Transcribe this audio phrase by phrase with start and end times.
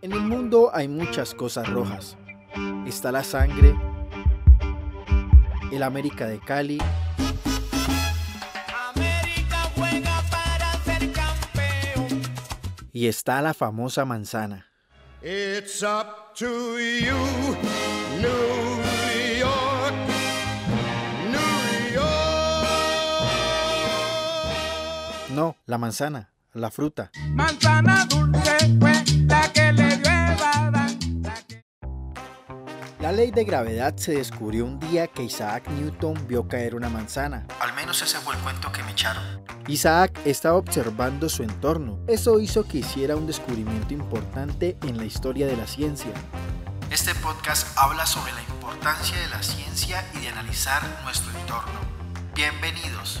[0.00, 2.16] En el mundo hay muchas cosas rojas.
[2.86, 3.74] Está la sangre,
[5.72, 6.78] el América de Cali,
[12.92, 14.66] y está la famosa manzana.
[15.20, 17.16] It's up to you,
[18.20, 18.78] New
[19.38, 19.94] York,
[21.32, 22.08] New York.
[25.34, 27.10] No, la manzana, la fruta.
[27.34, 28.37] Manzana dulce
[33.18, 37.48] ley de gravedad se descubrió un día que Isaac Newton vio caer una manzana.
[37.58, 39.24] Al menos ese fue el cuento que me echaron.
[39.66, 41.98] Isaac estaba observando su entorno.
[42.06, 46.12] Eso hizo que hiciera un descubrimiento importante en la historia de la ciencia.
[46.92, 51.80] Este podcast habla sobre la importancia de la ciencia y de analizar nuestro entorno.
[52.36, 53.20] Bienvenidos.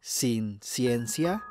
[0.00, 1.44] sin ciencia?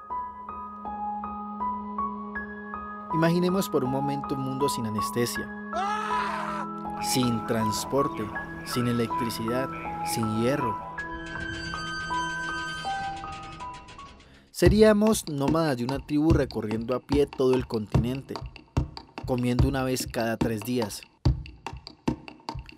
[3.14, 5.48] Imaginemos por un momento un mundo sin anestesia,
[7.02, 8.26] sin transporte,
[8.66, 9.70] sin electricidad,
[10.06, 10.78] sin hierro.
[14.52, 18.34] Seríamos nómadas de una tribu recorriendo a pie todo el continente,
[19.26, 21.02] comiendo una vez cada tres días.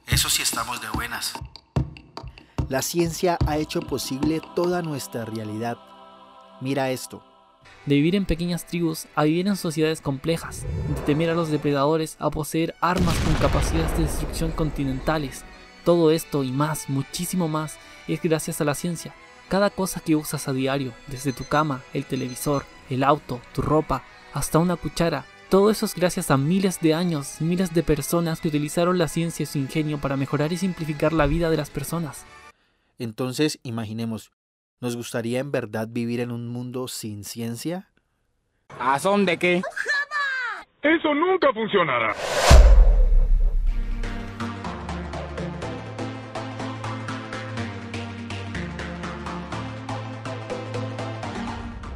[0.08, 1.34] Eso sí estamos de buenas.
[2.72, 5.78] La ciencia ha hecho posible toda nuestra realidad.
[6.62, 7.22] Mira esto.
[7.86, 12.16] De vivir en pequeñas tribus a vivir en sociedades complejas, de temer a los depredadores
[12.18, 15.44] a poseer armas con capacidades de destrucción continentales.
[15.84, 19.14] Todo esto y más, muchísimo más, es gracias a la ciencia.
[19.50, 24.06] Cada cosa que usas a diario, desde tu cama, el televisor, el auto, tu ropa,
[24.34, 28.48] hasta una cuchara, todo eso es gracias a miles de años, miles de personas que
[28.48, 32.26] utilizaron la ciencia y su ingenio para mejorar y simplificar la vida de las personas.
[33.02, 34.32] Entonces, imaginemos,
[34.80, 37.90] ¿nos gustaría en verdad vivir en un mundo sin ciencia?
[38.80, 39.64] ¿A son de qué?
[40.84, 42.14] Eso nunca funcionará.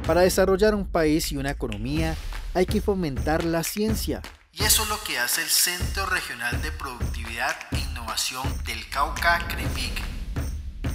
[0.08, 2.16] Para desarrollar un país y una economía
[2.52, 4.22] hay que fomentar la ciencia.
[4.50, 9.46] Y eso es lo que hace el Centro Regional de Productividad e Innovación del Cauca,
[9.46, 10.15] CREPIC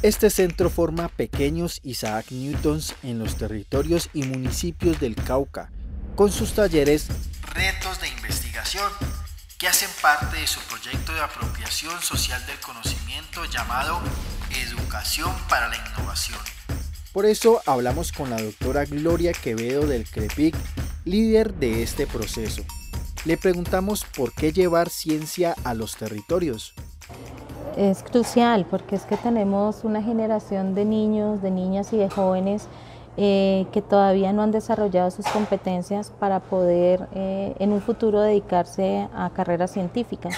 [0.03, 5.72] este centro forma pequeños Isaac Newtons en los territorios y municipios del Cauca,
[6.16, 7.07] con sus talleres
[7.53, 8.91] Retos de Investigación,
[9.59, 14.00] que hacen parte de su proyecto de apropiación social del conocimiento llamado
[14.67, 16.40] Educación para la Innovación.
[17.13, 20.56] Por eso hablamos con la doctora Gloria Quevedo del CREPIC,
[21.06, 22.63] líder de este proceso.
[23.25, 26.73] Le preguntamos por qué llevar ciencia a los territorios
[27.77, 32.67] es crucial porque es que tenemos una generación de niños, de niñas y de jóvenes
[33.17, 39.07] eh, que todavía no han desarrollado sus competencias para poder eh, en un futuro dedicarse
[39.13, 40.35] a carreras científicas.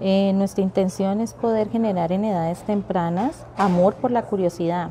[0.00, 4.90] Eh, nuestra intención es poder generar en edades tempranas amor por la curiosidad,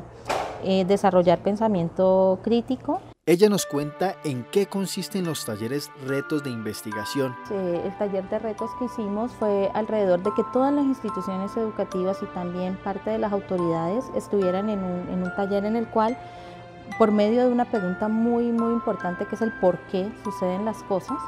[0.86, 3.00] desarrollar pensamiento crítico
[3.32, 7.34] ella nos cuenta en qué consisten los talleres retos de investigación.
[7.50, 12.26] el taller de retos que hicimos fue alrededor de que todas las instituciones educativas y
[12.26, 16.18] también parte de las autoridades estuvieran en un, taller en el cual,
[16.98, 20.82] por medio de una pregunta muy, muy importante que es el por qué suceden las
[20.84, 21.18] cosas,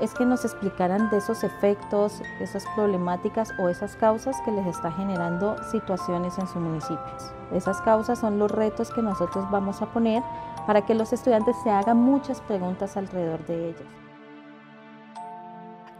[0.00, 4.92] es que nos explicaran de esos efectos, esas problemáticas o esas causas que les está
[4.92, 7.32] generando situaciones en sus municipios.
[7.52, 10.22] Esas causas son los retos que nosotros vamos a poner
[10.66, 13.86] para que los estudiantes se hagan muchas preguntas alrededor de ellos.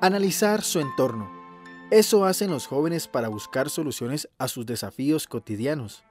[0.00, 1.30] Analizar su entorno.
[1.90, 6.04] Eso hacen los jóvenes para buscar soluciones a sus desafíos cotidianos.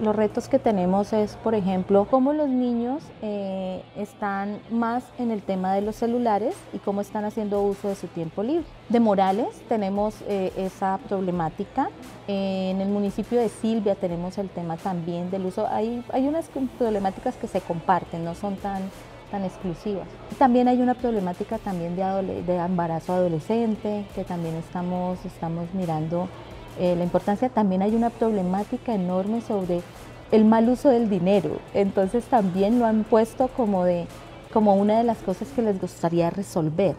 [0.00, 5.42] Los retos que tenemos es, por ejemplo, cómo los niños eh, están más en el
[5.42, 8.64] tema de los celulares y cómo están haciendo uso de su tiempo libre.
[8.88, 11.90] De Morales tenemos eh, esa problemática.
[12.28, 15.66] en el municipio de Silvia tenemos el tema también del uso.
[15.66, 16.48] Hay, hay unas
[16.78, 18.82] problemáticas que se comparten, no son tan,
[19.30, 20.06] tan exclusivas.
[20.38, 26.28] También hay una problemática también de, de embarazo adolescente que también estamos, estamos mirando
[26.80, 29.82] eh, la importancia, también hay una problemática enorme sobre
[30.32, 31.60] el mal uso del dinero.
[31.74, 34.06] Entonces también lo han puesto como, de,
[34.50, 36.96] como una de las cosas que les gustaría resolver.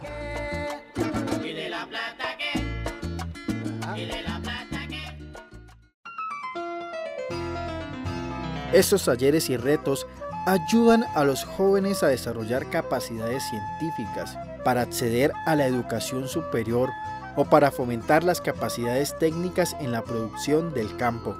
[8.72, 10.06] Estos talleres y retos
[10.46, 16.90] ayudan a los jóvenes a desarrollar capacidades científicas para acceder a la educación superior
[17.36, 21.34] o para fomentar las capacidades técnicas en la producción del campo.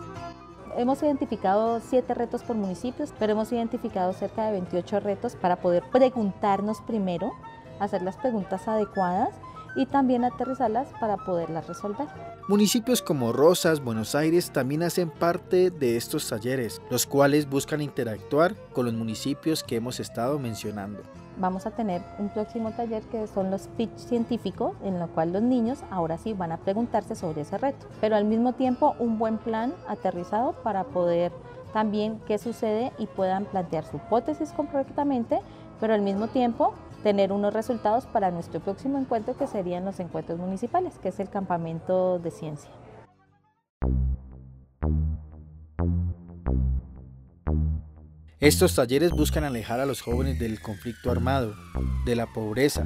[0.77, 5.83] Hemos identificado siete retos por municipios, pero hemos identificado cerca de 28 retos para poder
[5.93, 7.33] preguntarnos primero,
[7.79, 9.31] hacer las preguntas adecuadas
[9.75, 12.07] y también aterrizarlas para poderlas resolver.
[12.49, 18.55] Municipios como Rosas, Buenos Aires también hacen parte de estos talleres, los cuales buscan interactuar
[18.73, 21.03] con los municipios que hemos estado mencionando.
[21.39, 25.43] Vamos a tener un próximo taller que son los pitch científicos, en lo cual los
[25.43, 29.39] niños ahora sí van a preguntarse sobre ese reto, pero al mismo tiempo un buen
[29.39, 31.33] plan aterrizado para poder
[31.73, 35.41] también qué sucede y puedan plantear su hipótesis correctamente,
[35.81, 40.39] pero al mismo tiempo tener unos resultados para nuestro próximo encuentro que serían los encuentros
[40.39, 42.71] municipales, que es el campamento de ciencia.
[48.39, 51.55] Estos talleres buscan alejar a los jóvenes del conflicto armado,
[52.05, 52.85] de la pobreza,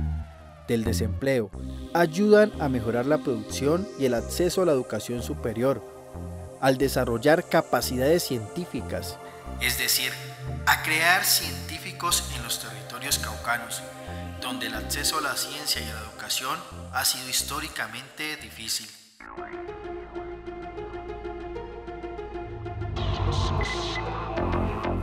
[0.68, 1.50] del desempleo,
[1.94, 5.82] ayudan a mejorar la producción y el acceso a la educación superior,
[6.61, 9.19] al desarrollar capacidades científicas,
[9.61, 10.12] es decir,
[10.67, 13.82] a crear científicos en los territorios caucanos,
[14.41, 16.58] donde el acceso a la ciencia y a la educación
[16.93, 18.88] ha sido históricamente difícil.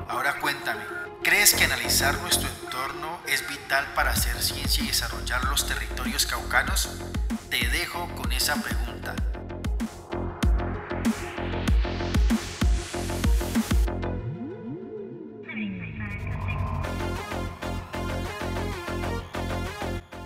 [0.07, 0.83] Ahora cuéntame,
[1.23, 6.89] ¿crees que analizar nuestro entorno es vital para hacer ciencia y desarrollar los territorios caucanos?
[7.49, 9.15] Te dejo con esa pregunta.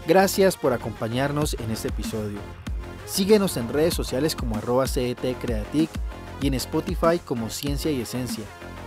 [0.08, 2.40] Gracias por acompañarnos en este episodio.
[3.06, 5.20] Síguenos en redes sociales como arroba CET
[6.42, 8.46] y en Spotify como Ciencia y Esencia.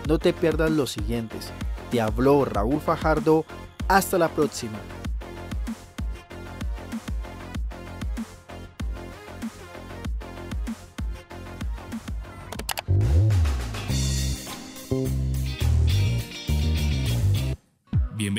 [0.09, 1.53] No te pierdas los siguientes.
[1.91, 3.45] Te habló Raúl Fajardo.
[3.87, 4.79] Hasta la próxima.